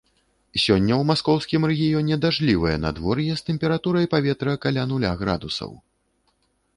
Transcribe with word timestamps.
Сёння 0.61 0.93
ў 0.93 1.03
маскоўскім 1.09 1.67
рэгіёне 1.71 2.17
дажджлівае 2.23 2.73
надвор'е 2.85 3.35
з 3.41 3.47
тэмпературай 3.49 4.09
паветра 4.15 4.57
каля 4.65 4.83
нуля 4.93 5.13
градусаў. 5.21 5.71